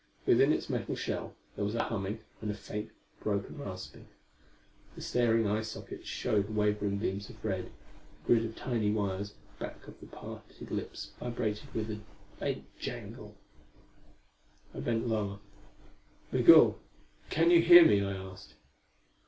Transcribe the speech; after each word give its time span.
Within 0.25 0.51
its 0.51 0.67
metal 0.67 0.95
shell 0.95 1.35
there 1.55 1.63
was 1.63 1.75
a 1.75 1.83
humming 1.83 2.21
and 2.41 2.49
a 2.49 2.55
faint, 2.55 2.89
broken 3.19 3.59
rasping. 3.59 4.07
The 4.95 5.01
staring 5.01 5.45
eye 5.45 5.61
sockets 5.61 6.07
showed 6.07 6.49
wavering 6.49 6.97
beams 6.97 7.29
of 7.29 7.45
red; 7.45 7.65
the 7.65 8.25
grid 8.25 8.45
of 8.45 8.55
tiny 8.55 8.89
wires 8.91 9.35
back 9.59 9.87
of 9.87 9.99
the 9.99 10.07
parted 10.07 10.71
lips 10.71 11.11
vibrated 11.19 11.71
with 11.75 11.91
a 11.91 11.99
faint 12.39 12.65
jangle. 12.79 13.35
I 14.73 14.79
bent 14.79 15.07
lower. 15.07 15.37
"Migul, 16.31 16.79
can 17.29 17.51
you 17.51 17.61
hear 17.61 17.85
me?" 17.85 18.03
I 18.03 18.13
asked. 18.13 18.55